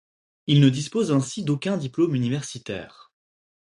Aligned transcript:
Il 0.47 0.61
ne 0.61 0.69
dispose 0.69 1.11
ainsi 1.11 1.43
d'aucun 1.43 1.77
diplôme 1.77 2.15
universitaire. 2.15 3.11